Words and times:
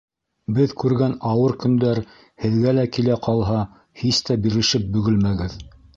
Беҙ 0.59 0.71
күргән 0.83 1.11
ауыр 1.31 1.53
көндәр 1.65 2.01
һеҙгә 2.45 2.73
лә 2.79 2.85
килә 2.97 3.19
ҡалһа, 3.27 3.61
һис 4.03 4.23
тә 4.31 4.39
бирешеп 4.47 4.89
бөгөлмәгеҙ. 4.97 5.61